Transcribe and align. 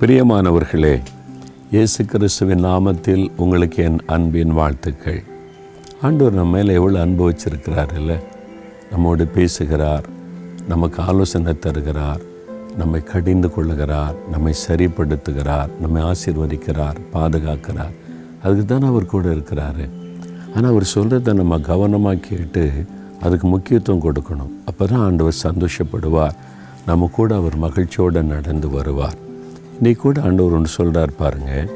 பிரியமானவர்களே 0.00 1.00
இயேசு 1.74 2.04
கிறிஸ்துவின் 2.04 2.64
நாமத்தில் 2.64 3.30
உங்களுக்கு 3.36 3.84
என் 3.84 4.00
அன்பின் 4.06 4.52
வாழ்த்துக்கள். 4.52 5.20
ஆண்டவர் 6.02 6.36
நம்ம 6.38 6.56
மேலே 6.56 6.74
எவ்வளோ 6.74 7.00
அன்பு 7.00 7.22
வச்சிருக்கிறார் 7.28 7.92
இல்லை? 8.00 8.16
நம்மோடு 8.90 9.26
பேசுகிறார் 9.26 10.06
நமக்கு 10.68 11.02
ஆலோசனை 11.02 11.58
தருகிறார் 11.58 12.22
நம்மை 12.76 13.02
கடிந்து 13.02 13.50
கொள்ளுகிறார் 13.56 14.16
நம்மை 14.30 14.54
சரிப்படுத்துகிறார் 14.68 15.70
நம்மை 15.80 16.02
ஆசீர்வதிக்கிறார் 16.10 16.98
பாதுகாக்கிறார். 17.14 17.94
அதுக்கு 18.42 18.64
தான் 18.64 18.88
அவர் 18.92 19.12
கூட 19.14 19.28
இருக்கிறாரு. 19.28 19.86
ஆனால் 20.54 20.70
அவர் 20.72 20.92
சொல்கிறத 20.94 21.34
நம்ம 21.42 21.58
கவனமாக 21.58 22.24
கேட்டு 22.30 22.64
அதுக்கு 23.20 23.48
முக்கியத்துவம் 23.48 24.06
கொடுக்கணும். 24.06 24.52
அப்போ 24.66 24.86
தான் 24.86 25.04
ஆண்டவர் 25.08 25.42
சந்தோஷப்படுவார். 25.48 26.36
நம்ம 26.86 27.10
கூட 27.12 27.34
அவர் 27.36 27.56
மகிழ்ச்சியோடு 27.56 28.22
நடந்து 28.22 28.70
வருவார். 28.70 29.24
இன்னைக்கு 29.76 30.02
கூட 30.02 30.20
ஆண்டவர் 30.20 30.52
ஒன்று 30.52 30.68
சொல்கிறார் 30.68 31.12
பாருங்க. 31.18 31.68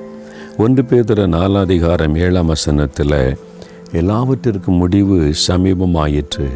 ஒன்று 0.59 0.83
பேதர 0.83 1.27
நாலாதிகாரம் 1.37 2.17
ஏழாம் 2.17 2.47
வசனத்தில் 2.47 3.37
எல்லாவற்றிற்கும் 3.93 4.81
முடிவு 4.83 5.33
சமீபமாயிற்று. 5.49 6.49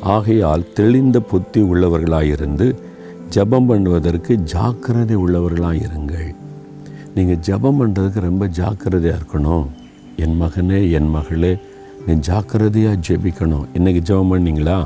ஆகையால் 0.00 0.72
தெளிந்த 0.72 1.20
புத்தி 1.20 1.62
உள்ளவர்களாயிருந்து 1.62 2.66
ஜெபம் 3.34 3.68
பண்ணுவதற்கு 3.70 4.34
ஜாக்கிரதை 4.34 5.16
உள்ளவர்களாயிருங்கள். 5.16 6.28
நீங்கள் 7.14 7.42
ஜெபம் 7.46 7.78
பண்ணுறதுக்கு 7.80 8.20
ரொம்ப 8.20 8.46
ஜாக்கிரதையாக 8.46 9.20
இருக்கணும். 9.20 9.66
என் 10.16 10.42
மகனே 10.42 10.90
என் 10.90 11.10
மகளே 11.10 11.58
நீ 12.06 12.14
ஜாக்கிரதையாக 12.14 13.02
ஜெபிக்கணும். 13.08 13.66
இன்றைக்கி 13.78 14.02
ஜெபம் 14.10 14.32
பண்ணிங்களா? 14.32 14.78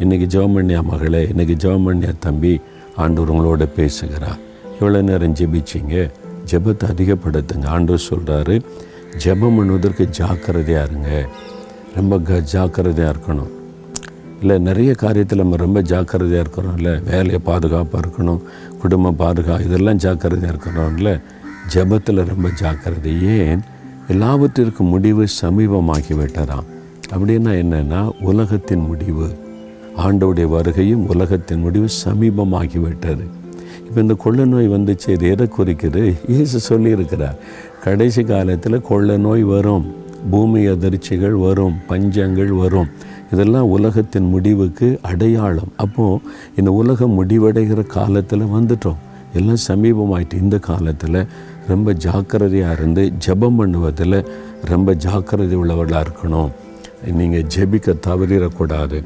இன்றைக்கி 0.00 0.28
ஜெபம் 0.34 0.56
பண்ணியா 0.56 0.82
மகளே? 0.82 1.24
இன்றைக்கி 1.24 1.56
ஜெபம் 1.64 1.86
பண்ணியா 1.88 2.14
தம்பி? 2.18 2.60
ஆண்டவர் 2.96 3.32
உங்களோட 3.34 3.66
பேசுகிறார். 3.76 4.40
எவ்வளோ 4.82 5.02
நேரம் 5.02 5.34
ஜெபிச்சிங்க. 5.34 5.96
ஜெபத்தை 6.50 6.84
அதிகப்படுத்துங்க. 6.92 7.66
ஆண்டவர் 7.66 8.08
சொல்கிறாரு 8.10 8.54
ஜெபம் 9.24 9.56
பண்ணுவதற்கு 9.56 10.04
ஜாக்கிரதையாக 10.08 10.88
இருங்க. 10.90 11.10
ரொம்ப 11.94 12.18
க 12.18 12.40
ஜாக்கிரதையாக 12.40 13.14
இருக்கணும். 13.16 13.50
இல்லை 14.40 14.58
நிறைய 14.58 14.94
காரியத்தில் 15.02 15.40
நம்ம 15.42 15.56
ரொம்ப 15.56 15.80
ஜாக்கிரதையாக 15.82 16.48
இருக்கிறோம்ல 16.48 17.02
வேலையை 17.10 17.38
பாதுகாப்பாக 17.38 18.08
இருக்கணும். 18.08 18.40
குடும்ப 18.80 19.14
பாதுகா 19.22 19.60
இதெல்லாம் 19.66 20.00
ஜாக்கிரதையாக 20.04 20.54
இருக்கிறோம்ல 20.54 21.20
ஜெபத்தில் 21.74 22.24
ரொம்ப 22.24 22.48
ஜாக்கிரதை. 22.54 23.12
ஏன்? 23.38 23.60
எல்லாவற்றிற்கும் 24.08 24.92
முடிவு 24.94 25.24
சமீபமாகி 25.42 26.14
விட்டதாம். 26.20 26.66
அப்படின்னா 27.14 27.52
என்னென்னா 27.62 28.02
உலகத்தின் 28.30 28.84
முடிவு. 28.86 29.28
ஆண்டோடைய 29.96 30.46
வருகையும் 30.56 31.06
உலகத்தின் 31.06 31.60
முடிவு 31.60 31.88
சமீபமாகிவிட்டது 32.04 33.24
இப்போ 33.86 33.98
இந்த 34.00 34.14
கொள்ள 34.24 34.44
நோய் 34.44 34.68
வந்துச்சு 34.74 35.08
இது 35.16 35.26
எதை 35.34 35.46
குறிக்குது? 35.58 36.02
இயேசு 36.32 36.58
சொல்லியிருக்கிறார் 36.70 37.38
கடைசி 37.84 38.22
காலத்தில் 38.24 38.86
கொள்ள 38.90 39.16
நோய் 39.26 39.44
வரும் 39.54 39.86
பூமி 40.32 40.60
அதிர்ச்சிகள் 40.72 41.36
வரும் 41.46 41.76
பஞ்சங்கள் 41.88 42.52
வரும். 42.62 42.90
இதெல்லாம் 43.32 43.70
உலகத்தின் 43.76 44.28
முடிவுக்கு 44.34 44.88
அடையாளம். 45.10 45.70
அப்போது 45.84 46.20
இந்த 46.58 46.70
உலகம் 46.80 47.16
முடிவடைகிற 47.18 47.82
காலத்தில் 47.96 48.52
வந்துட்டோம். 48.56 49.00
எல்லாம் 49.38 49.62
சமீபமாயிட்டு 49.68 50.36
இந்த 50.44 50.56
காலத்தில் 50.68 51.20
ரொம்ப 51.72 51.92
ஜாக்கிரதையாக 52.04 52.76
இருந்து 52.78 53.02
ஜெபம் 53.26 53.58
பண்ணுவதில் 53.60 54.18
ரொம்ப 54.72 54.94
ஜாக்கிரதை 55.04 55.56
உள்ளவர்களாக 55.62 56.04
இருக்கணும். 56.06 56.50
நீங்கள் 57.18 57.46
ஜெபிக்க 57.54 57.94
தவறிடக்கூடாது. 58.08 58.98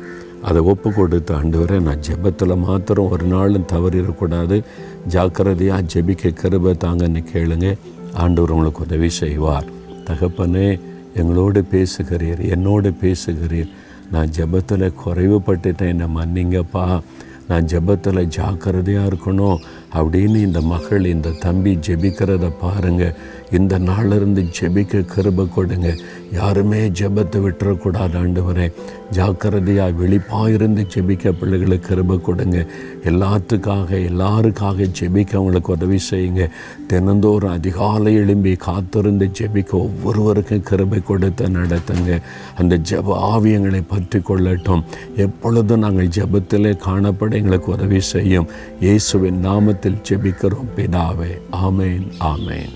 அதை 0.43 0.63
ஒப்பு 0.63 0.93
கொடுத்து 0.93 1.35
ஆண்டவரே 1.35 1.81
நான் 1.81 2.01
ஜெபத்தில் 2.01 2.57
மாத்திரம் 2.57 3.11
ஒரு 3.11 3.25
நாளும் 3.25 3.67
தவறிடக்கூடாது. 3.73 4.65
ஜாக்கிரதையாக 5.07 5.83
ஜெபிக்க 5.95 6.35
கருபை 6.35 6.75
தாங்கன்னு 6.85 7.25
கேளுங்க. 7.33 7.79
ஆண்டவர் 8.15 8.51
உங்களுக்கு 8.51 8.83
உதவி 8.83 9.09
செய்வார். 9.09 9.65
தகப்பனே 10.05 10.81
எங்களோடு 11.15 11.65
பேசுகிறீர் 11.71 12.49
என்னோடு 12.49 12.91
பேசுகிறீர். 12.91 13.71
நான் 14.13 14.29
ஜெபத்தில் 14.37 14.93
குறைவுபட்டுட்டேன் 15.07 15.87
என்னை 15.87 16.07
மன்னிங்கப்பா. 16.07 17.01
நான் 17.49 17.65
ஜெபத்தில் 17.65 18.25
ஜாக்கிரதையாக 18.25 19.09
இருக்கணும். 19.09 19.57
அப்படின்னு 19.95 20.37
இந்த 20.37 20.61
மகள் 20.61 21.05
இந்த 21.05 21.31
தம்பி 21.31 21.79
ஜெபிக்கிறத 21.87 22.53
பாருங்கள் 22.61 23.15
இந்த 23.53 23.79
நாளிலிருந்து 23.79 24.47
ஜெபிக்க 24.61 25.03
கருபை 25.15 25.49
கொடுங்க. 25.53 25.97
யாருமே 26.33 26.89
ஜெபத்தை 26.89 27.39
விட்டுறக்கூடாது 27.45 28.17
ஆண்டவரே. 28.23 28.73
ஜாக்கிரதையாக 29.11 29.93
வெளிப்பாக 29.93 30.51
இருந்து 30.51 30.87
ஜெபிக்க 30.95 31.33
பிள்ளைகளுக்கு 31.33 31.97
கருபை 31.97 32.21
கொடுங்க. 32.21 32.67
எல்லாத்துக்காக 33.05 33.91
எல்லாருக்காக 33.91 34.89
ஜெபிக்க 35.01 35.33
அவங்களுக்கு 35.33 35.73
உதவி 35.73 35.99
செய்யுங்க. 36.11 36.49
தினந்தோறும் 36.87 37.51
அதிகாலை 37.51 38.15
எழும்பி 38.15 38.55
காத்திருந்து 38.55 39.31
ஜெபிக்க 39.41 39.71
ஒவ்வொருவருக்கும் 39.71 40.63
கிருபை 40.63 41.03
கொடுத்து 41.03 41.49
நடத்துங்க. 41.49 42.21
அந்த 42.59 42.77
ஜெப 42.77 43.19
ஆவியங்களை 43.35 43.83
பற்றி 43.89 44.19
கொள்ளட்டும் 44.19 44.85
எப்பொழுதும் 45.17 45.79
நாங்கள் 45.79 46.09
ஜபத்திலே 46.09 46.79
காணப்பட 46.87 47.33
எங்களுக்கு 47.33 47.73
உதவி 47.73 48.01
செய்யும். 48.01 48.49
இயேசுவின் 48.81 49.41
നാമത്തിൽ 49.77 49.95
ചെബിക്കറും 50.09 50.67
പിതാവേ 50.77 51.33
ആമേൻ 51.59 52.03
ആമേൻ 52.25 52.71